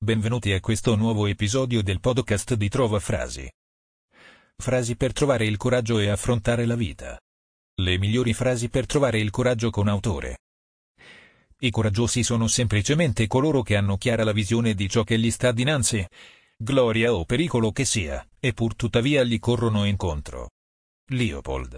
Benvenuti 0.00 0.52
a 0.52 0.60
questo 0.60 0.94
nuovo 0.94 1.26
episodio 1.26 1.82
del 1.82 1.98
podcast 1.98 2.54
di 2.54 2.68
Trova 2.68 3.00
Frasi. 3.00 3.50
Frasi 4.56 4.94
per 4.94 5.12
trovare 5.12 5.44
il 5.44 5.56
coraggio 5.56 5.98
e 5.98 6.08
affrontare 6.08 6.66
la 6.66 6.76
vita. 6.76 7.20
Le 7.80 7.98
migliori 7.98 8.32
frasi 8.32 8.68
per 8.68 8.86
trovare 8.86 9.18
il 9.18 9.30
coraggio 9.30 9.70
con 9.70 9.88
autore. 9.88 10.38
I 11.58 11.70
coraggiosi 11.70 12.22
sono 12.22 12.46
semplicemente 12.46 13.26
coloro 13.26 13.62
che 13.62 13.74
hanno 13.74 13.96
chiara 13.96 14.22
la 14.22 14.30
visione 14.30 14.74
di 14.74 14.88
ciò 14.88 15.02
che 15.02 15.18
gli 15.18 15.32
sta 15.32 15.50
dinanzi, 15.50 16.06
gloria 16.56 17.12
o 17.12 17.24
pericolo 17.24 17.72
che 17.72 17.84
sia, 17.84 18.24
e 18.38 18.52
pur 18.52 18.76
tuttavia 18.76 19.24
gli 19.24 19.40
corrono 19.40 19.84
incontro. 19.84 20.50
Leopold. 21.06 21.76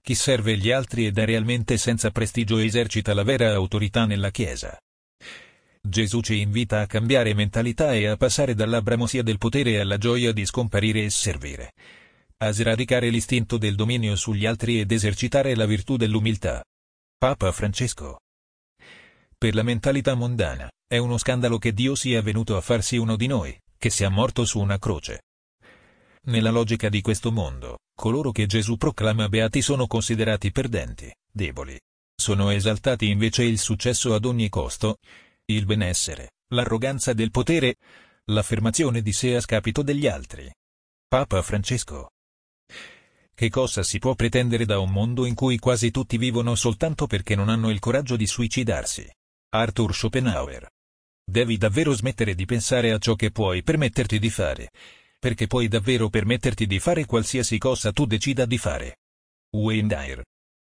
Chi 0.00 0.14
serve 0.14 0.56
gli 0.56 0.70
altri 0.70 1.06
ed 1.06 1.18
è 1.18 1.24
realmente 1.24 1.78
senza 1.78 2.12
prestigio 2.12 2.58
esercita 2.58 3.12
la 3.12 3.24
vera 3.24 3.52
autorità 3.52 4.06
nella 4.06 4.30
Chiesa. 4.30 4.78
Gesù 5.84 6.20
ci 6.20 6.38
invita 6.38 6.80
a 6.80 6.86
cambiare 6.86 7.34
mentalità 7.34 7.92
e 7.92 8.06
a 8.06 8.16
passare 8.16 8.54
dalla 8.54 8.80
bramosia 8.80 9.24
del 9.24 9.38
potere 9.38 9.80
alla 9.80 9.98
gioia 9.98 10.32
di 10.32 10.46
scomparire 10.46 11.02
e 11.02 11.10
servire. 11.10 11.72
A 12.38 12.52
sradicare 12.52 13.10
l'istinto 13.10 13.58
del 13.58 13.74
dominio 13.74 14.14
sugli 14.14 14.46
altri 14.46 14.78
ed 14.78 14.92
esercitare 14.92 15.56
la 15.56 15.66
virtù 15.66 15.96
dell'umiltà. 15.96 16.62
Papa 17.18 17.50
Francesco. 17.50 18.20
Per 19.36 19.54
la 19.54 19.64
mentalità 19.64 20.14
mondana, 20.14 20.70
è 20.86 20.98
uno 20.98 21.18
scandalo 21.18 21.58
che 21.58 21.72
Dio 21.72 21.96
sia 21.96 22.22
venuto 22.22 22.56
a 22.56 22.60
farsi 22.60 22.96
uno 22.96 23.16
di 23.16 23.26
noi, 23.26 23.56
che 23.76 23.90
sia 23.90 24.08
morto 24.08 24.44
su 24.44 24.60
una 24.60 24.78
croce. 24.78 25.22
Nella 26.26 26.50
logica 26.50 26.88
di 26.88 27.00
questo 27.00 27.32
mondo, 27.32 27.78
coloro 27.92 28.30
che 28.30 28.46
Gesù 28.46 28.76
proclama 28.76 29.28
beati 29.28 29.60
sono 29.60 29.88
considerati 29.88 30.52
perdenti, 30.52 31.12
deboli. 31.28 31.76
Sono 32.14 32.50
esaltati 32.50 33.08
invece 33.08 33.42
il 33.42 33.58
successo 33.58 34.14
ad 34.14 34.24
ogni 34.24 34.48
costo, 34.48 34.98
il 35.46 35.66
benessere, 35.66 36.32
l'arroganza 36.48 37.12
del 37.12 37.30
potere, 37.30 37.76
l'affermazione 38.26 39.02
di 39.02 39.12
sé 39.12 39.34
a 39.36 39.40
scapito 39.40 39.82
degli 39.82 40.06
altri. 40.06 40.50
Papa 41.08 41.42
Francesco. 41.42 42.10
Che 43.34 43.50
cosa 43.50 43.82
si 43.82 43.98
può 43.98 44.14
pretendere 44.14 44.64
da 44.64 44.78
un 44.78 44.90
mondo 44.90 45.26
in 45.26 45.34
cui 45.34 45.58
quasi 45.58 45.90
tutti 45.90 46.16
vivono 46.16 46.54
soltanto 46.54 47.06
perché 47.06 47.34
non 47.34 47.48
hanno 47.48 47.70
il 47.70 47.80
coraggio 47.80 48.16
di 48.16 48.26
suicidarsi? 48.26 49.10
Arthur 49.54 49.94
Schopenhauer. 49.94 50.68
Devi 51.24 51.56
davvero 51.56 51.92
smettere 51.92 52.34
di 52.34 52.44
pensare 52.44 52.92
a 52.92 52.98
ciò 52.98 53.14
che 53.14 53.30
puoi 53.30 53.62
permetterti 53.62 54.18
di 54.18 54.30
fare, 54.30 54.70
perché 55.18 55.46
puoi 55.46 55.68
davvero 55.68 56.08
permetterti 56.08 56.66
di 56.66 56.78
fare 56.78 57.04
qualsiasi 57.04 57.58
cosa 57.58 57.92
tu 57.92 58.06
decida 58.06 58.44
di 58.44 58.58
fare. 58.58 58.98
Wayne 59.50 59.88
Dyer. 59.88 60.24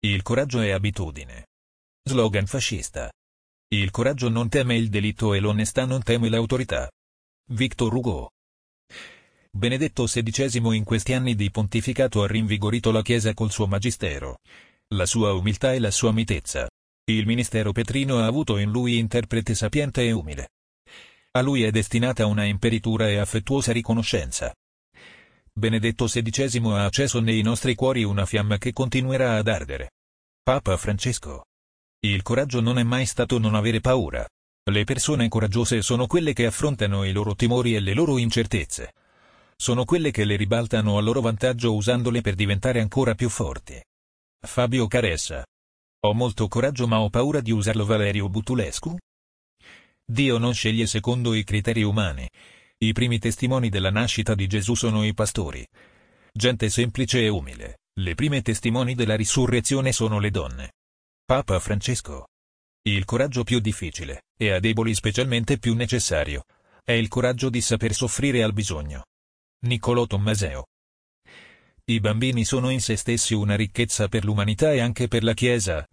Il 0.01 0.23
coraggio 0.23 0.61
è 0.61 0.71
abitudine. 0.71 1.47
Slogan 2.03 2.47
fascista. 2.47 3.11
Il 3.75 3.91
coraggio 3.91 4.29
non 4.29 4.49
teme 4.49 4.77
il 4.77 4.89
delitto 4.89 5.35
e 5.35 5.41
l'onestà 5.41 5.85
non 5.85 6.01
teme 6.05 6.29
l'autorità. 6.29 6.89
Victor 7.51 7.93
Hugo. 7.93 8.31
Benedetto 9.51 10.05
XVI 10.05 10.77
in 10.77 10.85
questi 10.85 11.13
anni 11.13 11.35
di 11.35 11.51
pontificato 11.51 12.23
ha 12.23 12.29
rinvigorito 12.29 12.93
la 12.93 13.03
Chiesa 13.03 13.35
col 13.35 13.51
suo 13.51 13.67
magistero, 13.67 14.39
la 14.95 15.07
sua 15.07 15.33
umiltà 15.33 15.73
e 15.73 15.81
la 15.81 15.91
sua 15.91 16.13
mitezza. 16.13 16.69
Il 17.11 17.27
ministero 17.27 17.73
petrino 17.73 18.21
ha 18.21 18.27
avuto 18.27 18.59
in 18.59 18.71
lui 18.71 18.97
interprete 18.97 19.57
sapiente 19.57 20.03
e 20.05 20.13
umile. 20.13 20.51
A 21.33 21.41
lui 21.41 21.65
è 21.65 21.73
destinata 21.73 22.27
una 22.27 22.45
imperitura 22.45 23.09
e 23.09 23.17
affettuosa 23.17 23.73
riconoscenza. 23.73 24.55
Benedetto 25.53 26.05
XVI 26.05 26.61
ha 26.75 26.85
acceso 26.85 27.19
nei 27.19 27.43
nostri 27.43 27.75
cuori 27.75 28.05
una 28.05 28.25
fiamma 28.25 28.57
che 28.57 28.73
continuerà 28.73 29.35
ad 29.35 29.49
ardere. 29.49 29.91
Papa 30.45 30.77
Francesco. 30.77 31.47
Il 32.05 32.21
coraggio 32.21 32.61
non 32.61 32.77
è 32.77 32.83
mai 32.83 33.07
stato 33.07 33.39
non 33.39 33.55
avere 33.55 33.81
paura. 33.81 34.29
Le 34.71 34.85
persone 34.85 35.27
coraggiose 35.29 35.81
sono 35.81 36.07
quelle 36.07 36.35
che 36.35 36.45
affrontano 36.45 37.03
i 37.05 37.13
loro 37.13 37.35
timori 37.35 37.75
e 37.75 37.81
le 37.81 37.95
loro 37.95 38.19
incertezze. 38.19 38.93
Sono 39.57 39.87
quelle 39.87 40.11
che 40.11 40.27
le 40.27 40.37
ribaltano 40.37 40.99
a 40.99 41.01
loro 41.01 41.23
vantaggio 41.23 41.75
usandole 41.75 42.21
per 42.21 42.35
diventare 42.35 42.83
ancora 42.83 43.15
più 43.15 43.31
forti. 43.31 43.83
Fabio 44.39 44.87
Caressa. 44.87 45.47
Ho 46.01 46.13
molto 46.13 46.47
coraggio 46.47 46.87
ma 46.87 47.01
ho 47.01 47.09
paura 47.09 47.41
di 47.41 47.53
usarlo 47.53 47.87
Valerio 47.87 48.29
Butulescu? 48.29 48.99
Dio 50.05 50.37
non 50.37 50.53
sceglie 50.53 50.87
secondo 50.87 51.33
i 51.33 51.43
criteri 51.43 51.83
umani. 51.83 52.29
I 52.85 52.93
primi 52.93 53.19
testimoni 53.19 53.71
della 53.71 53.91
nascita 53.91 54.35
di 54.35 54.47
Gesù 54.47 54.75
sono 54.75 55.07
i 55.07 55.15
pastori. 55.15 55.67
Gente 56.31 56.69
semplice 56.69 57.23
e 57.23 57.29
umile. 57.29 57.79
Le 57.99 58.15
prime 58.15 58.43
testimoni 58.43 58.95
della 58.95 59.17
risurrezione 59.17 59.91
sono 59.91 60.19
le 60.19 60.31
donne. 60.31 60.73
Papa 61.27 61.59
Francesco. 61.59 62.27
Il 62.83 63.07
coraggio 63.07 63.45
più 63.45 63.59
difficile, 63.59 64.25
e 64.37 64.51
a 64.51 64.61
deboli 64.61 64.95
specialmente 64.95 65.57
più 65.57 65.73
necessario, 65.73 66.45
è 66.85 66.93
il 66.93 67.09
coraggio 67.09 67.49
di 67.49 67.63
saper 67.63 67.95
soffrire 67.95 68.43
al 68.43 68.53
bisogno. 68.53 69.07
Niccolò 69.61 70.05
Tommaseo. 70.05 70.67
I 71.87 72.01
bambini 72.01 72.45
sono 72.45 72.69
in 72.69 72.83
se 72.83 72.97
stessi 72.97 73.33
una 73.33 73.57
ricchezza 73.57 74.07
per 74.09 74.27
l'umanità 74.27 74.73
e 74.73 74.81
anche 74.81 75.09
per 75.09 75.25
la 75.25 75.33
Chiesa, 75.33 75.89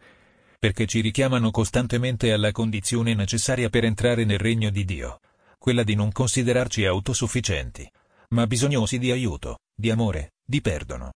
perché 0.59 0.86
ci 0.86 1.00
richiamano 1.00 1.50
costantemente 1.50 2.34
alla 2.34 2.52
condizione 2.52 3.13
necessaria 3.13 3.69
per 3.69 3.86
entrare 3.86 4.25
nel 4.25 4.40
regno 4.40 4.69
di 4.69 4.84
Dio, 4.84 5.22
quella 5.58 5.84
di 5.84 5.96
non 5.96 6.12
considerarci 6.12 6.84
autosufficienti, 6.84 7.90
ma 8.31 8.46
bisognosi 8.48 9.00
di 9.00 9.12
aiuto, 9.12 9.59
di 9.74 9.92
amore, 9.92 10.34
di 10.46 10.59
perdono. 10.59 11.13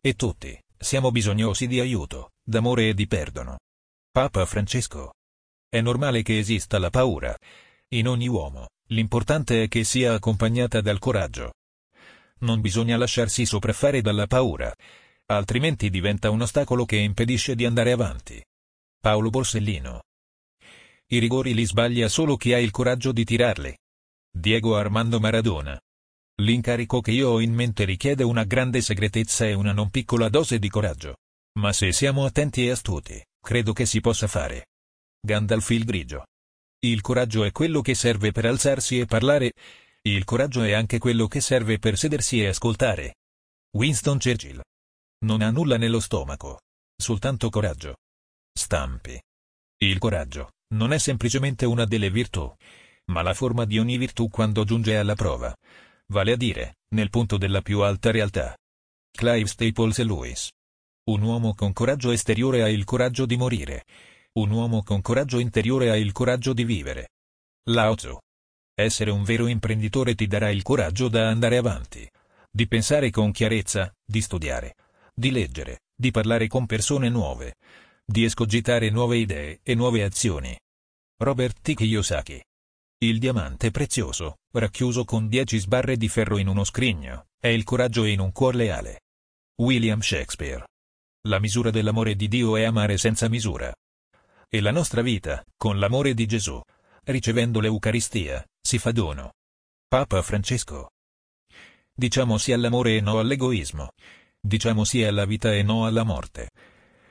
E 0.00 0.14
tutti, 0.14 0.60
siamo 0.76 1.12
bisognosi 1.12 1.68
di 1.68 1.78
aiuto, 1.78 2.32
d'amore 2.46 2.90
e 2.90 2.94
di 2.94 3.06
perdono. 3.08 3.58
Papa 4.10 4.46
Francesco. 4.46 5.14
È 5.68 5.80
normale 5.80 6.22
che 6.22 6.38
esista 6.38 6.78
la 6.78 6.90
paura. 6.90 7.36
In 7.88 8.06
ogni 8.06 8.28
uomo, 8.28 8.68
l'importante 8.88 9.64
è 9.64 9.68
che 9.68 9.82
sia 9.82 10.14
accompagnata 10.14 10.80
dal 10.80 11.00
coraggio. 11.00 11.54
Non 12.38 12.60
bisogna 12.60 12.96
lasciarsi 12.96 13.44
sopraffare 13.44 14.00
dalla 14.00 14.26
paura, 14.26 14.72
altrimenti 15.26 15.90
diventa 15.90 16.30
un 16.30 16.42
ostacolo 16.42 16.84
che 16.84 16.96
impedisce 16.96 17.54
di 17.56 17.64
andare 17.64 17.92
avanti. 17.92 18.42
Paolo 19.00 19.30
Borsellino. 19.30 20.02
I 21.08 21.18
rigori 21.18 21.52
li 21.52 21.64
sbaglia 21.64 22.08
solo 22.08 22.36
chi 22.36 22.52
ha 22.52 22.58
il 22.58 22.70
coraggio 22.70 23.12
di 23.12 23.24
tirarli. 23.24 23.76
Diego 24.30 24.76
Armando 24.76 25.18
Maradona. 25.18 25.80
L'incarico 26.42 27.00
che 27.00 27.10
io 27.10 27.30
ho 27.30 27.40
in 27.40 27.54
mente 27.54 27.84
richiede 27.84 28.22
una 28.22 28.44
grande 28.44 28.80
segretezza 28.82 29.46
e 29.46 29.54
una 29.54 29.72
non 29.72 29.90
piccola 29.90 30.28
dose 30.28 30.58
di 30.58 30.68
coraggio. 30.68 31.16
Ma 31.58 31.72
se 31.72 31.92
siamo 31.92 32.24
attenti 32.24 32.66
e 32.66 32.70
astuti, 32.70 33.22
credo 33.40 33.72
che 33.72 33.86
si 33.86 34.00
possa 34.00 34.26
fare. 34.26 34.66
Gandalf 35.20 35.70
il 35.70 35.84
grigio. 35.84 36.26
Il 36.80 37.00
coraggio 37.00 37.44
è 37.44 37.52
quello 37.52 37.80
che 37.80 37.94
serve 37.94 38.30
per 38.30 38.44
alzarsi 38.44 38.98
e 38.98 39.06
parlare, 39.06 39.52
il 40.02 40.24
coraggio 40.24 40.62
è 40.62 40.72
anche 40.72 40.98
quello 40.98 41.26
che 41.26 41.40
serve 41.40 41.78
per 41.78 41.96
sedersi 41.96 42.40
e 42.40 42.48
ascoltare. 42.48 43.16
Winston 43.72 44.18
Churchill. 44.18 44.60
Non 45.24 45.40
ha 45.40 45.50
nulla 45.50 45.78
nello 45.78 46.00
stomaco. 46.00 46.60
Soltanto 46.94 47.48
coraggio. 47.48 47.96
Stampi. 48.52 49.20
Il 49.78 49.98
coraggio 49.98 50.50
non 50.74 50.92
è 50.92 50.98
semplicemente 50.98 51.64
una 51.64 51.86
delle 51.86 52.10
virtù, 52.10 52.54
ma 53.06 53.22
la 53.22 53.34
forma 53.34 53.64
di 53.64 53.78
ogni 53.78 53.96
virtù 53.96 54.28
quando 54.28 54.64
giunge 54.64 54.96
alla 54.96 55.14
prova. 55.14 55.54
Vale 56.12 56.32
a 56.32 56.36
dire, 56.36 56.76
nel 56.94 57.10
punto 57.10 57.36
della 57.38 57.62
più 57.62 57.80
alta 57.80 58.10
realtà. 58.10 58.56
Clive 59.10 59.48
Staples 59.48 59.98
e 59.98 60.04
Lewis. 60.04 60.50
Un 61.08 61.22
uomo 61.22 61.54
con 61.54 61.72
coraggio 61.72 62.10
esteriore 62.10 62.64
ha 62.64 62.68
il 62.68 62.82
coraggio 62.82 63.26
di 63.26 63.36
morire. 63.36 63.84
Un 64.38 64.50
uomo 64.50 64.82
con 64.82 65.02
coraggio 65.02 65.38
interiore 65.38 65.88
ha 65.88 65.96
il 65.96 66.10
coraggio 66.10 66.52
di 66.52 66.64
vivere. 66.64 67.10
Lao 67.68 67.94
Tzu. 67.94 68.18
Essere 68.74 69.12
un 69.12 69.22
vero 69.22 69.46
imprenditore 69.46 70.16
ti 70.16 70.26
darà 70.26 70.50
il 70.50 70.62
coraggio 70.62 71.08
da 71.08 71.28
andare 71.28 71.58
avanti. 71.58 72.10
Di 72.50 72.66
pensare 72.66 73.10
con 73.10 73.30
chiarezza, 73.30 73.94
di 74.04 74.20
studiare, 74.20 74.74
di 75.14 75.30
leggere, 75.30 75.82
di 75.94 76.10
parlare 76.10 76.48
con 76.48 76.66
persone 76.66 77.08
nuove, 77.08 77.54
di 78.04 78.24
escogitare 78.24 78.90
nuove 78.90 79.18
idee 79.18 79.60
e 79.62 79.76
nuove 79.76 80.02
azioni. 80.02 80.58
Robert 81.18 81.60
T. 81.62 81.74
Kiyosaki. 81.74 82.42
Il 82.98 83.20
diamante 83.20 83.70
prezioso, 83.70 84.38
racchiuso 84.52 85.04
con 85.04 85.28
dieci 85.28 85.58
sbarre 85.58 85.96
di 85.96 86.08
ferro 86.08 86.36
in 86.38 86.48
uno 86.48 86.64
scrigno, 86.64 87.26
è 87.38 87.46
il 87.46 87.62
coraggio 87.62 88.04
in 88.04 88.18
un 88.18 88.32
cuor 88.32 88.56
leale. 88.56 89.02
William 89.58 90.00
Shakespeare. 90.00 90.64
La 91.26 91.40
misura 91.40 91.70
dell'amore 91.70 92.14
di 92.14 92.28
Dio 92.28 92.56
è 92.56 92.62
amare 92.62 92.98
senza 92.98 93.28
misura. 93.28 93.74
E 94.48 94.60
la 94.60 94.70
nostra 94.70 95.02
vita, 95.02 95.44
con 95.56 95.80
l'amore 95.80 96.14
di 96.14 96.24
Gesù, 96.24 96.60
ricevendo 97.02 97.58
l'Eucaristia, 97.58 98.46
si 98.60 98.78
fa 98.78 98.92
dono. 98.92 99.32
Papa 99.88 100.22
Francesco. 100.22 100.90
Diciamo 101.92 102.38
sì 102.38 102.52
all'amore 102.52 102.96
e 102.96 103.00
no 103.00 103.18
all'egoismo. 103.18 103.90
Diciamo 104.40 104.84
sì 104.84 105.02
alla 105.02 105.24
vita 105.24 105.52
e 105.52 105.64
no 105.64 105.84
alla 105.84 106.04
morte. 106.04 106.50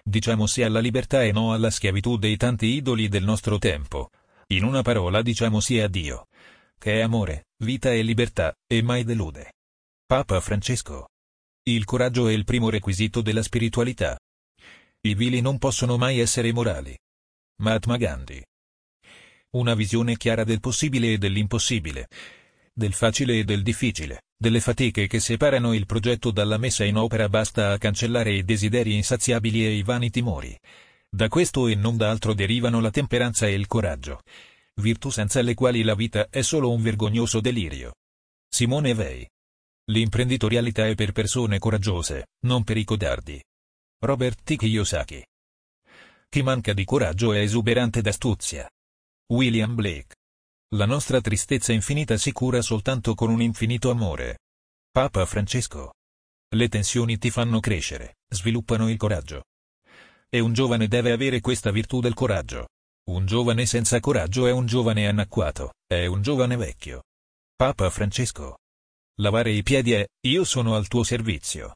Diciamo 0.02 0.48
sì 0.48 0.64
alla 0.64 0.80
libertà 0.80 1.24
e 1.24 1.34
no 1.34 1.52
alla 1.52 1.70
schiavitù 1.70 2.16
dei 2.16 2.38
tanti 2.38 2.68
idoli 2.68 3.10
del 3.10 3.26
nostro 3.26 3.58
tempo. 3.58 4.12
In 4.48 4.64
una 4.64 4.82
parola 4.82 5.22
diciamo 5.22 5.60
sì 5.60 5.78
a 5.82 5.90
Dio, 5.90 6.28
che 6.80 7.00
è 7.00 7.02
amore, 7.02 7.48
vita 7.58 7.92
e 7.92 8.02
libertà, 8.02 8.56
e 8.66 8.82
mai 8.82 9.04
delude. 9.04 9.56
Papa 10.06 10.40
Francesco. 10.40 11.10
Il 11.68 11.84
coraggio 11.84 12.28
è 12.28 12.32
il 12.32 12.44
primo 12.44 12.70
requisito 12.70 13.22
della 13.22 13.42
spiritualità. 13.42 14.20
I 15.02 15.16
vili 15.16 15.42
non 15.42 15.58
possono 15.58 15.98
mai 15.98 16.20
essere 16.20 16.54
morali. 16.54 16.96
Mahatma 17.64 17.98
Gandhi. 17.98 18.40
Una 19.54 19.74
visione 19.74 20.16
chiara 20.16 20.44
del 20.44 20.60
possibile 20.60 21.14
e 21.14 21.18
dell'impossibile. 21.18 22.08
Del 22.72 22.94
facile 22.94 23.40
e 23.40 23.44
del 23.46 23.64
difficile. 23.64 24.26
Delle 24.38 24.60
fatiche 24.60 25.08
che 25.08 25.20
separano 25.20 25.74
il 25.74 25.88
progetto 25.88 26.30
dalla 26.30 26.58
messa 26.58 26.84
in 26.84 26.98
opera 26.98 27.28
basta 27.30 27.72
a 27.72 27.80
cancellare 27.80 28.32
i 28.36 28.46
desideri 28.46 28.94
insaziabili 28.94 29.66
e 29.66 29.72
i 29.72 29.82
vani 29.82 30.12
timori. 30.12 30.56
Da 31.10 31.30
questo 31.30 31.68
e 31.68 31.74
non 31.74 31.98
da 31.98 32.12
altro 32.12 32.36
derivano 32.36 32.80
la 32.80 32.92
temperanza 32.92 33.48
e 33.48 33.56
il 33.56 33.66
coraggio. 33.66 34.22
Virtù 34.76 35.10
senza 35.10 35.42
le 35.42 35.56
quali 35.56 35.82
la 35.82 35.96
vita 35.96 36.28
è 36.30 36.44
solo 36.44 36.72
un 36.72 36.84
vergognoso 36.84 37.42
delirio. 37.42 37.96
Simone 38.48 38.94
Vei. 38.94 39.28
L'imprenditorialità 39.92 40.88
è 40.88 40.96
per 40.96 41.12
persone 41.12 41.60
coraggiose, 41.60 42.30
non 42.46 42.64
per 42.64 42.78
i 42.78 42.84
codardi. 42.84 43.40
Robert 44.00 44.42
T. 44.44 44.56
Kiyosaki. 44.56 45.24
Chi 46.28 46.42
manca 46.42 46.74
di 46.74 46.84
coraggio 46.84 47.34
è 47.34 47.40
esuberante 47.40 48.02
d'astuzia. 48.02 48.68
William 49.28 49.76
Blake. 49.76 50.16
La 50.76 50.88
nostra 50.88 51.22
tristezza 51.22 51.72
infinita 51.72 52.18
si 52.18 52.32
cura 52.32 52.64
soltanto 52.64 53.14
con 53.14 53.30
un 53.30 53.44
infinito 53.44 53.92
amore. 53.92 54.40
Papa 54.90 55.24
Francesco. 55.28 55.94
Le 56.56 56.68
tensioni 56.68 57.20
ti 57.20 57.30
fanno 57.30 57.60
crescere, 57.60 58.16
sviluppano 58.28 58.90
il 58.90 58.98
coraggio. 58.98 59.44
E 60.30 60.40
un 60.40 60.54
giovane 60.54 60.88
deve 60.88 61.12
avere 61.12 61.42
questa 61.42 61.70
virtù 61.70 62.00
del 62.00 62.16
coraggio. 62.16 62.70
Un 63.12 63.28
giovane 63.28 63.68
senza 63.68 64.00
coraggio 64.00 64.48
è 64.48 64.52
un 64.52 64.66
giovane 64.66 65.08
anacquato, 65.08 65.74
è 65.86 66.08
un 66.08 66.24
giovane 66.24 66.56
vecchio. 66.56 67.04
Papa 67.56 67.90
Francesco. 67.92 68.58
Lavare 69.20 69.52
i 69.52 69.64
piedi 69.64 69.94
è, 69.94 70.06
io 70.28 70.44
sono 70.44 70.76
al 70.76 70.90
tuo 70.90 71.04
servizio. 71.04 71.76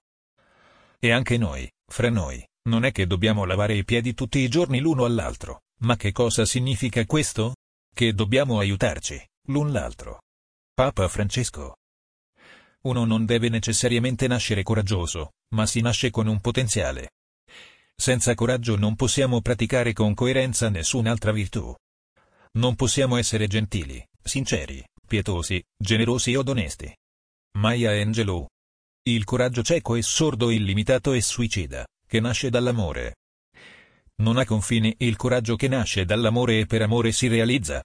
E 1.00 1.12
anche 1.12 1.38
noi, 1.38 1.72
fra 1.90 2.10
noi, 2.10 2.46
non 2.68 2.84
è 2.84 2.92
che 2.92 3.08
dobbiamo 3.08 3.46
lavare 3.46 3.76
i 3.76 3.86
piedi 3.86 4.14
tutti 4.14 4.40
i 4.40 4.50
giorni 4.50 4.80
l'uno 4.80 5.06
all'altro, 5.06 5.62
ma 5.84 5.96
che 5.96 6.12
cosa 6.12 6.44
significa 6.44 7.06
questo? 7.06 7.56
Che 7.96 8.14
dobbiamo 8.14 8.60
aiutarci, 8.60 9.26
l'un 9.48 9.72
l'altro. 9.72 10.24
Papa 10.74 11.08
Francesco. 11.08 11.78
Uno 12.82 13.06
non 13.06 13.26
deve 13.26 13.48
necessariamente 13.48 14.28
nascere 14.28 14.62
coraggioso, 14.62 15.32
ma 15.56 15.66
si 15.66 15.80
nasce 15.80 16.10
con 16.10 16.28
un 16.28 16.42
potenziale. 16.42 17.12
Senza 17.96 18.34
coraggio 18.36 18.76
non 18.76 18.96
possiamo 18.96 19.40
praticare 19.42 19.94
con 19.94 20.14
coerenza 20.14 20.68
nessun'altra 20.68 21.32
virtù. 21.32 21.74
Non 22.54 22.76
possiamo 22.76 23.16
essere 23.16 23.48
gentili, 23.48 24.06
sinceri, 24.22 24.84
pietosi, 25.08 25.64
generosi 25.78 26.36
od 26.36 26.48
onesti. 26.50 26.94
Maya 27.58 27.92
Angelou. 27.92 28.48
Il 29.04 29.24
coraggio 29.24 29.64
cieco 29.64 29.96
e 29.96 30.02
sordo 30.02 30.50
illimitato 30.52 31.14
e 31.14 31.22
suicida, 31.22 31.86
che 32.06 32.20
nasce 32.20 32.50
dall'amore. 32.50 33.16
Non 34.18 34.38
ha 34.38 34.46
confini 34.46 34.94
il 35.00 35.16
coraggio 35.16 35.56
che 35.56 35.68
nasce 35.68 36.06
dall'amore 36.06 36.60
e 36.60 36.66
per 36.68 36.84
amore 36.84 37.12
si 37.12 37.28
realizza. 37.28 37.84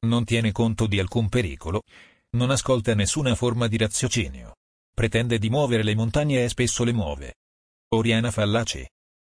Non 0.00 0.24
tiene 0.24 0.50
conto 0.50 0.86
di 0.86 0.98
alcun 0.98 1.28
pericolo. 1.28 1.82
Non 2.30 2.50
ascolta 2.50 2.94
nessuna 2.94 3.34
forma 3.34 3.68
di 3.68 3.76
raziocinio. 3.76 4.56
Pretende 4.92 5.38
di 5.38 5.48
muovere 5.48 5.84
le 5.84 5.94
montagne 5.94 6.42
e 6.42 6.48
spesso 6.48 6.82
le 6.82 6.92
muove. 6.92 7.34
Oriana 7.94 8.30
Fallaci. 8.30 8.86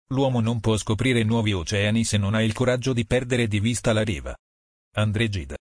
L'uomo 0.08 0.40
non 0.40 0.60
può 0.60 0.76
scoprire 0.76 1.22
nuovi 1.22 1.52
oceani 1.52 2.04
se 2.04 2.16
non 2.16 2.34
ha 2.34 2.42
il 2.42 2.52
coraggio 2.52 2.92
di 2.92 3.04
perdere 3.04 3.46
di 3.46 3.60
vista 3.60 3.92
la 3.92 4.02
riva. 4.02 4.34
André 4.96 5.28
Gide. 5.28 5.58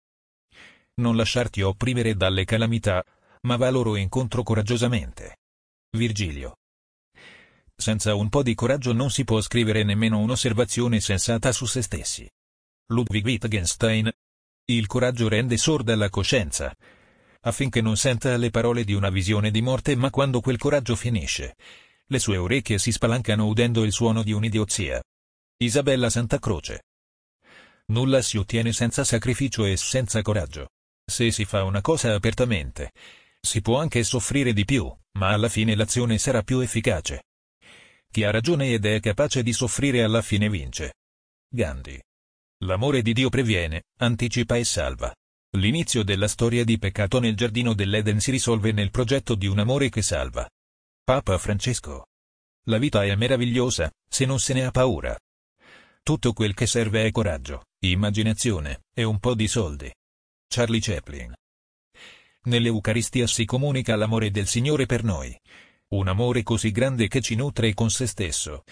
Non 0.97 1.17
lasciarti 1.17 1.63
opprimere 1.63 2.15
dalle 2.15 2.45
calamità, 2.45 3.05
ma 3.47 3.57
va 3.57 3.71
loro 3.71 3.97
incontro 3.97 4.43
coraggiosamente. 4.43 5.39
Virgilio. 5.97 6.57
Senza 7.75 8.15
un 8.15 8.29
po' 8.29 8.43
di 8.43 8.55
coraggio 8.55 8.93
non 8.93 9.11
si 9.11 9.25
può 9.25 9.41
scrivere 9.41 9.83
nemmeno 9.83 10.19
un'osservazione 10.19 11.01
sensata 11.01 11.51
su 11.53 11.67
se 11.67 11.83
stessi. 11.83 12.29
Ludwig 12.89 13.25
Wittgenstein. 13.25 14.11
Il 14.67 14.87
coraggio 14.87 15.29
rende 15.29 15.57
sorda 15.57 15.97
la 15.97 16.09
coscienza, 16.11 16.73
affinché 17.43 17.81
non 17.81 17.97
senta 17.97 18.37
le 18.37 18.51
parole 18.51 18.85
di 18.85 18.93
una 18.93 19.11
visione 19.11 19.51
di 19.51 19.63
morte 19.63 19.97
ma 19.97 20.11
quando 20.11 20.41
quel 20.41 20.59
coraggio 20.59 20.95
finisce, 20.95 21.57
le 22.07 22.19
sue 22.19 22.37
orecchie 22.37 22.79
si 22.79 22.93
spalancano 22.93 23.47
udendo 23.47 23.85
il 23.85 23.93
suono 23.93 24.23
di 24.23 24.33
un'idiozia. 24.33 25.03
Isabella 25.59 26.11
Santa 26.11 26.39
Croce. 26.39 26.83
Nulla 27.87 28.23
si 28.23 28.37
ottiene 28.37 28.73
senza 28.73 29.05
sacrificio 29.05 29.65
e 29.65 29.77
senza 29.77 30.21
coraggio. 30.23 30.71
Se 31.05 31.31
si 31.31 31.45
fa 31.45 31.65
una 31.65 31.81
cosa 31.81 32.15
apertamente, 32.15 32.93
si 33.41 33.61
può 33.61 33.79
anche 33.79 34.03
soffrire 34.05 34.53
di 34.53 34.65
più, 34.65 34.93
ma 35.19 35.29
alla 35.29 35.49
fine 35.49 35.75
l'azione 35.75 36.19
sarà 36.19 36.43
più 36.43 36.61
efficace. 36.61 37.25
Chi 38.11 38.25
ha 38.25 38.31
ragione 38.31 38.73
ed 38.73 38.85
è 38.85 39.01
capace 39.01 39.43
di 39.43 39.53
soffrire 39.53 40.03
alla 40.03 40.23
fine 40.23 40.49
vince. 40.49 40.95
Gandhi. 41.49 42.01
L'amore 42.65 43.03
di 43.03 43.13
Dio 43.13 43.29
previene, 43.29 43.85
anticipa 43.99 44.57
e 44.57 44.65
salva. 44.65 45.15
L'inizio 45.57 46.05
della 46.05 46.29
storia 46.29 46.65
di 46.65 46.79
peccato 46.79 47.19
nel 47.19 47.37
giardino 47.37 47.75
dell'Eden 47.75 48.21
si 48.21 48.31
risolve 48.31 48.73
nel 48.73 48.91
progetto 48.91 49.35
di 49.35 49.47
un 49.47 49.59
amore 49.59 49.89
che 49.89 50.03
salva. 50.03 50.49
Papa 51.03 51.39
Francesco. 51.39 52.07
La 52.67 52.79
vita 52.79 53.05
è 53.05 53.15
meravigliosa, 53.17 53.91
se 54.09 54.27
non 54.27 54.39
se 54.39 54.55
ne 54.55 54.65
ha 54.65 54.71
paura. 54.71 55.19
Tutto 56.03 56.33
quel 56.33 56.55
che 56.55 56.67
serve 56.67 57.05
è 57.05 57.11
coraggio, 57.11 57.65
immaginazione, 57.81 58.83
e 58.95 59.03
un 59.03 59.19
po' 59.19 59.35
di 59.35 59.49
soldi. 59.49 59.93
Charlie 60.47 60.81
Chaplin. 60.81 61.35
Nell'Eucaristia 62.43 63.27
si 63.27 63.45
comunica 63.45 63.97
l'amore 63.97 64.31
del 64.31 64.47
Signore 64.47 64.87
per 64.87 65.05
noi. 65.05 65.39
Un 65.89 66.09
amore 66.09 66.43
così 66.43 66.71
grande 66.71 67.07
che 67.07 67.21
ci 67.21 67.35
nutre 67.35 67.75
con 67.75 67.91
se 67.91 68.07
stesso. 68.07 68.65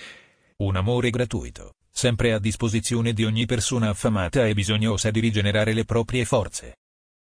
Un 0.58 0.76
amore 0.76 1.10
gratuito, 1.10 1.74
sempre 1.90 2.32
a 2.32 2.38
disposizione 2.38 3.12
di 3.12 3.24
ogni 3.24 3.44
persona 3.44 3.90
affamata 3.90 4.46
e 4.46 4.54
bisognosa 4.54 5.10
di 5.10 5.20
rigenerare 5.20 5.74
le 5.74 5.84
proprie 5.84 6.24
forze. 6.24 6.76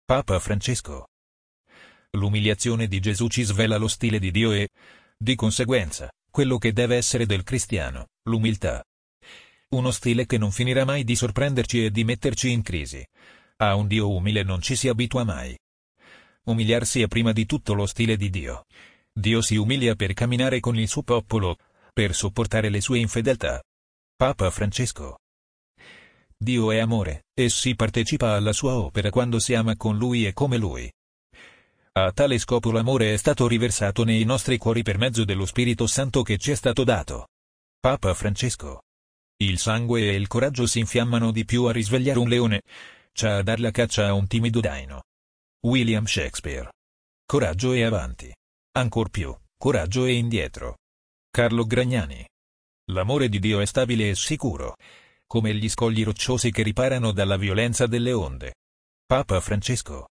Papa 0.05 0.39
Francesco. 0.39 1.07
L'umiliazione 2.11 2.89
di 2.89 3.01
Gesù 3.01 3.29
ci 3.29 3.43
svela 3.43 3.79
lo 3.79 3.89
stile 3.89 4.19
di 4.19 4.31
Dio 4.31 4.53
e, 4.53 4.69
di 5.17 5.35
conseguenza, 5.37 6.11
quello 6.31 6.59
che 6.59 6.75
deve 6.75 6.97
essere 6.97 7.25
del 7.25 7.43
cristiano, 7.43 8.09
l'umiltà. 8.25 8.85
Uno 9.71 9.91
stile 9.91 10.27
che 10.27 10.37
non 10.37 10.53
finirà 10.53 10.85
mai 10.85 11.05
di 11.05 11.17
sorprenderci 11.17 11.87
e 11.87 11.91
di 11.91 12.05
metterci 12.05 12.51
in 12.51 12.61
crisi. 12.61 13.03
A 13.57 13.75
un 13.77 13.87
Dio 13.87 14.11
umile 14.11 14.43
non 14.43 14.61
ci 14.61 14.77
si 14.77 14.89
abitua 14.89 15.25
mai. 15.25 15.57
Umiliarsi 16.45 17.01
è 17.01 17.07
prima 17.07 17.33
di 17.33 17.47
tutto 17.47 17.73
lo 17.73 17.87
stile 17.87 18.17
di 18.17 18.29
Dio. 18.29 18.67
Dio 19.11 19.41
si 19.41 19.57
umilia 19.57 19.95
per 19.95 20.13
camminare 20.13 20.61
con 20.61 20.77
il 20.77 20.89
suo 20.89 21.03
popolo, 21.03 21.57
per 21.93 22.15
sopportare 22.15 22.69
le 22.69 22.83
sue 22.83 22.99
infedeltà. 22.99 23.63
Papa 24.15 24.51
Francesco. 24.51 25.21
Dio 26.37 26.71
è 26.71 26.79
amore, 26.79 27.25
e 27.33 27.49
si 27.49 27.75
partecipa 27.75 28.35
alla 28.35 28.53
sua 28.53 28.75
opera 28.75 29.09
quando 29.09 29.39
si 29.39 29.55
ama 29.55 29.75
con 29.77 29.97
Lui 29.97 30.27
e 30.27 30.35
come 30.35 30.59
Lui. 30.59 30.93
A 31.93 32.13
tale 32.13 32.39
scopo 32.39 32.71
l'amore 32.73 33.15
è 33.15 33.17
stato 33.17 33.47
riversato 33.49 34.05
nei 34.05 34.25
nostri 34.25 34.59
cuori 34.59 34.83
per 34.83 34.99
mezzo 34.99 35.25
dello 35.25 35.47
Spirito 35.47 35.87
Santo 35.87 36.23
che 36.23 36.37
ci 36.37 36.51
è 36.51 36.55
stato 36.57 36.85
dato. 36.85 37.29
Papa 37.81 38.13
Francesco. 38.13 38.83
Il 39.37 39.59
sangue 39.59 40.11
e 40.11 40.15
il 40.15 40.27
coraggio 40.27 40.67
si 40.67 40.79
infiammano 40.81 41.31
di 41.31 41.47
più 41.47 41.65
a 41.65 41.73
risvegliare 41.73 42.19
un 42.19 42.29
leone, 42.29 42.63
cioè 43.13 43.31
a 43.31 43.43
dar 43.43 43.61
la 43.61 43.71
caccia 43.71 44.09
a 44.09 44.13
un 44.13 44.27
timido 44.27 44.61
daino. 44.61 45.05
William 45.65 46.05
Shakespeare. 46.05 46.69
Coraggio 47.25 47.73
e 47.73 47.85
avanti. 47.85 48.31
Ancor 48.73 49.09
più, 49.09 49.35
coraggio 49.57 50.05
e 50.05 50.13
indietro. 50.13 50.77
Carlo 51.31 51.65
Gragnani. 51.65 52.23
L'amore 52.91 53.31
di 53.31 53.39
Dio 53.39 53.61
è 53.61 53.65
stabile 53.65 54.11
e 54.11 54.15
sicuro, 54.15 54.77
come 55.27 55.55
gli 55.55 55.71
scogli 55.71 56.05
rocciosi 56.05 56.51
che 56.51 56.63
riparano 56.63 57.13
dalla 57.13 57.39
violenza 57.39 57.87
delle 57.87 58.13
onde. 58.13 58.57
Papa 59.07 59.41
Francesco. 59.41 60.09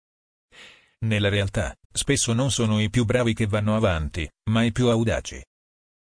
Nella 0.99 1.29
realtà, 1.29 1.75
spesso 1.91 2.31
non 2.33 2.51
sono 2.51 2.79
i 2.79 2.91
più 2.91 3.05
bravi 3.05 3.33
che 3.33 3.47
vanno 3.47 3.75
avanti, 3.75 4.29
ma 4.51 4.61
i 4.61 4.71
più 4.71 4.89
audaci. 4.89 5.43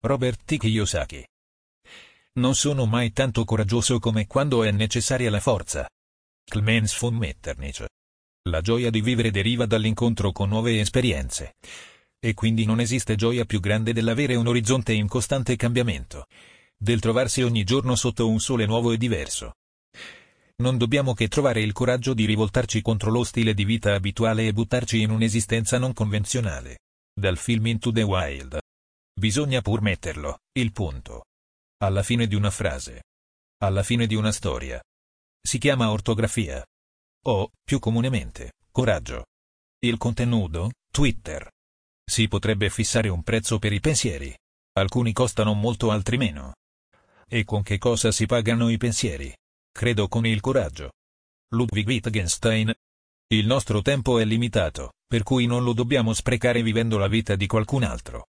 Robert 0.02 0.44
T. 0.44 0.58
Kiyosaki. 0.58 1.26
Non 2.34 2.54
sono 2.54 2.84
mai 2.84 3.12
tanto 3.12 3.46
coraggioso 3.46 3.98
come 3.98 4.26
quando 4.26 4.62
è 4.62 4.70
necessaria 4.72 5.30
la 5.30 5.40
forza. 5.40 5.88
Clemens 6.44 6.98
von 7.00 7.14
Metternich. 7.14 7.86
La 8.48 8.62
gioia 8.62 8.88
di 8.88 9.02
vivere 9.02 9.30
deriva 9.30 9.66
dall'incontro 9.66 10.32
con 10.32 10.48
nuove 10.48 10.80
esperienze. 10.80 11.56
E 12.18 12.32
quindi 12.32 12.64
non 12.64 12.80
esiste 12.80 13.14
gioia 13.14 13.44
più 13.44 13.60
grande 13.60 13.92
dell'avere 13.92 14.36
un 14.36 14.46
orizzonte 14.46 14.94
in 14.94 15.06
costante 15.06 15.54
cambiamento. 15.54 16.26
Del 16.74 16.98
trovarsi 16.98 17.42
ogni 17.42 17.62
giorno 17.64 17.94
sotto 17.94 18.26
un 18.26 18.40
sole 18.40 18.64
nuovo 18.64 18.92
e 18.92 18.96
diverso. 18.96 19.56
Non 20.56 20.78
dobbiamo 20.78 21.12
che 21.12 21.28
trovare 21.28 21.60
il 21.60 21.72
coraggio 21.72 22.14
di 22.14 22.24
rivoltarci 22.24 22.80
contro 22.80 23.10
lo 23.10 23.22
stile 23.22 23.52
di 23.52 23.66
vita 23.66 23.92
abituale 23.92 24.46
e 24.46 24.54
buttarci 24.54 25.02
in 25.02 25.10
un'esistenza 25.10 25.76
non 25.76 25.92
convenzionale. 25.92 26.78
Dal 27.12 27.36
film 27.36 27.66
Into 27.66 27.92
the 27.92 28.02
Wild. 28.02 28.58
Bisogna 29.12 29.60
pur 29.60 29.82
metterlo, 29.82 30.38
il 30.52 30.72
punto. 30.72 31.24
Alla 31.82 32.02
fine 32.02 32.26
di 32.26 32.34
una 32.34 32.50
frase. 32.50 33.02
Alla 33.58 33.82
fine 33.82 34.06
di 34.06 34.14
una 34.14 34.32
storia. 34.32 34.82
Si 35.42 35.58
chiama 35.58 35.90
ortografia 35.90 36.64
o, 37.22 37.50
più 37.64 37.78
comunemente, 37.78 38.52
coraggio. 38.70 39.26
Il 39.80 39.96
contenuto, 39.96 40.72
Twitter. 40.90 41.48
Si 42.04 42.26
potrebbe 42.28 42.70
fissare 42.70 43.08
un 43.08 43.22
prezzo 43.22 43.58
per 43.58 43.72
i 43.72 43.80
pensieri. 43.80 44.34
Alcuni 44.72 45.12
costano 45.12 45.54
molto, 45.54 45.90
altri 45.90 46.16
meno. 46.16 46.54
E 47.28 47.44
con 47.44 47.62
che 47.62 47.78
cosa 47.78 48.10
si 48.10 48.26
pagano 48.26 48.70
i 48.70 48.78
pensieri? 48.78 49.34
Credo 49.70 50.08
con 50.08 50.26
il 50.26 50.40
coraggio. 50.40 50.92
Ludwig 51.50 51.86
Wittgenstein. 51.86 52.72
Il 53.28 53.46
nostro 53.46 53.82
tempo 53.82 54.18
è 54.18 54.24
limitato, 54.24 54.94
per 55.06 55.22
cui 55.22 55.46
non 55.46 55.62
lo 55.62 55.74
dobbiamo 55.74 56.14
sprecare 56.14 56.62
vivendo 56.62 56.96
la 56.96 57.08
vita 57.08 57.36
di 57.36 57.46
qualcun 57.46 57.82
altro. 57.82 58.28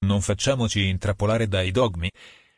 Non 0.00 0.20
facciamoci 0.20 0.86
intrappolare 0.88 1.46
dai 1.46 1.70
dogmi, 1.70 2.10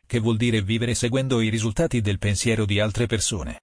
che 0.05 0.19
vuol 0.19 0.37
dire 0.37 0.61
vivere 0.61 0.95
seguendo 0.95 1.39
i 1.41 1.49
risultati 1.49 2.01
del 2.01 2.17
pensiero 2.17 2.65
di 2.65 2.79
altre 2.79 3.05
persone. 3.05 3.61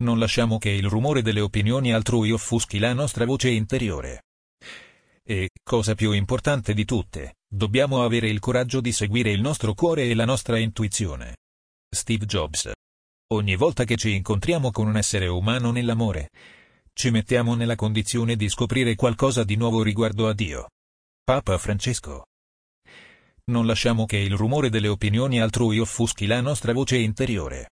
Non 0.00 0.18
lasciamo 0.18 0.58
che 0.58 0.70
il 0.70 0.88
rumore 0.88 1.22
delle 1.22 1.40
opinioni 1.40 1.92
altrui 1.92 2.30
offuschi 2.32 2.78
la 2.78 2.92
nostra 2.94 3.26
voce 3.26 3.50
interiore. 3.50 4.22
E, 5.22 5.50
cosa 5.62 5.94
più 5.94 6.12
importante 6.12 6.72
di 6.72 6.84
tutte, 6.84 7.36
dobbiamo 7.46 8.02
avere 8.02 8.28
il 8.28 8.38
coraggio 8.38 8.80
di 8.80 8.92
seguire 8.92 9.30
il 9.30 9.40
nostro 9.40 9.74
cuore 9.74 10.08
e 10.08 10.14
la 10.14 10.24
nostra 10.24 10.58
intuizione. 10.58 11.36
Steve 11.88 12.24
Jobs. 12.24 12.70
Ogni 13.32 13.56
volta 13.56 13.84
che 13.84 13.96
ci 13.96 14.14
incontriamo 14.14 14.70
con 14.70 14.86
un 14.88 14.96
essere 14.96 15.26
umano 15.26 15.70
nell'amore, 15.70 16.30
ci 16.92 17.10
mettiamo 17.10 17.54
nella 17.54 17.76
condizione 17.76 18.36
di 18.36 18.48
scoprire 18.48 18.94
qualcosa 18.94 19.44
di 19.44 19.56
nuovo 19.56 19.82
riguardo 19.82 20.28
a 20.28 20.34
Dio. 20.34 20.68
Papa 21.22 21.56
Francesco. 21.58 22.24
Non 23.50 23.66
lasciamo 23.66 24.06
che 24.06 24.16
il 24.16 24.34
rumore 24.34 24.70
delle 24.70 24.88
opinioni 24.88 25.40
altrui 25.40 25.78
offuschi 25.78 26.26
la 26.26 26.40
nostra 26.40 26.72
voce 26.72 26.96
interiore. 26.96 27.68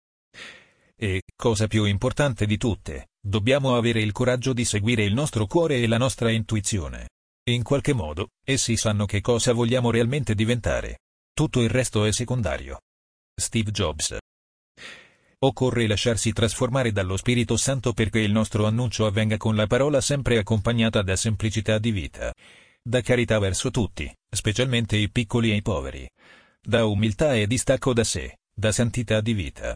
E, 0.98 1.24
cosa 1.36 1.68
più 1.68 1.84
importante 1.84 2.46
di 2.46 2.58
tutte, 2.58 3.10
dobbiamo 3.20 3.76
avere 3.76 4.02
il 4.02 4.14
coraggio 4.14 4.54
di 4.54 4.64
seguire 4.64 5.04
il 5.04 5.14
nostro 5.14 5.46
cuore 5.46 5.82
e 5.82 5.88
la 5.88 5.98
nostra 5.98 6.32
intuizione. 6.32 7.10
In 7.50 7.64
qualche 7.64 7.94
modo, 7.94 8.30
essi 8.44 8.78
sanno 8.78 9.06
che 9.06 9.22
cosa 9.22 9.52
vogliamo 9.52 9.92
realmente 9.92 10.34
diventare. 10.34 11.00
Tutto 11.34 11.62
il 11.62 11.70
resto 11.70 12.06
è 12.06 12.12
secondario. 12.12 12.80
Steve 13.36 13.72
Jobs. 13.72 14.18
Occorre 15.40 15.86
lasciarsi 15.86 16.32
trasformare 16.32 16.94
dallo 16.94 17.18
Spirito 17.18 17.58
Santo 17.58 17.92
perché 17.92 18.20
il 18.20 18.32
nostro 18.32 18.66
annuncio 18.66 19.06
avvenga 19.06 19.36
con 19.36 19.56
la 19.56 19.68
parola 19.68 20.00
sempre 20.00 20.38
accompagnata 20.38 21.02
da 21.02 21.18
semplicità 21.18 21.78
di 21.78 21.92
vita, 21.92 22.34
da 22.82 23.02
carità 23.02 23.38
verso 23.38 23.70
tutti, 23.70 24.10
specialmente 24.30 24.96
i 24.96 25.12
piccoli 25.12 25.52
e 25.52 25.56
i 25.56 25.62
poveri, 25.62 26.10
da 26.62 26.86
umiltà 26.86 27.36
e 27.36 27.48
distacco 27.48 27.94
da 27.94 28.06
sé, 28.06 28.38
da 28.54 28.72
santità 28.72 29.20
di 29.20 29.34
vita. 29.34 29.76